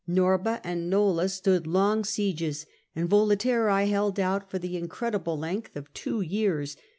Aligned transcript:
Norba 0.09 0.59
and 0.63 0.91
ISTola 0.91 1.29
stood 1.29 1.67
long 1.67 2.03
sieges, 2.03 2.65
and 2.95 3.07
Yolaterrae 3.07 3.87
held 3.87 4.19
out 4.19 4.49
for 4.49 4.57
the 4.57 4.75
incredible 4.75 5.37
length 5.37 5.75
of 5.75 5.93
two 5.93 6.21
years. 6.21 6.75